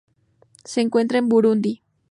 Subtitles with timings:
[0.65, 1.83] Se encuentra en Burundi.